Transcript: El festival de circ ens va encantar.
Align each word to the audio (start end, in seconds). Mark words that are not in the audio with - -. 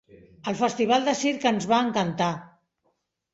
El 0.51 0.55
festival 0.61 1.05
de 1.09 1.13
circ 1.19 1.45
ens 1.51 1.69
va 1.73 1.83
encantar. 1.89 2.31